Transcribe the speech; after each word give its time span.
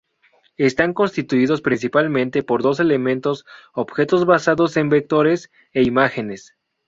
Están 0.57 0.95
constituidos 0.95 1.61
principalmente 1.61 2.41
por 2.41 2.63
dos 2.63 2.79
elementos: 2.79 3.45
objetos 3.71 4.25
basados 4.25 4.75
en 4.77 4.89
vectores 4.89 5.51
e 5.73 5.83
imágenes. 5.83 6.55